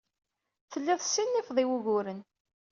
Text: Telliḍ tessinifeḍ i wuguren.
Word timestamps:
Telliḍ 0.71 0.99
tessinifeḍ 1.01 1.57
i 1.63 1.65
wuguren. 1.69 2.19